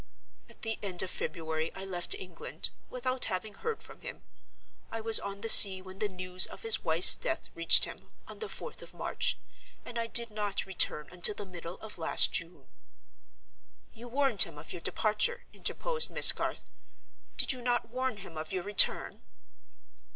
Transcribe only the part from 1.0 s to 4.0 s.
of February I left England, without having heard